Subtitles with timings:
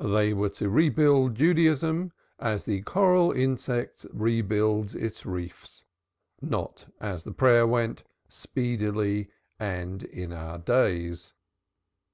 [0.00, 5.84] They were to rebuild Judaism as the coral insect builds its reefs
[6.40, 9.28] not as the prayer went, "speedily
[9.60, 11.34] and in our days."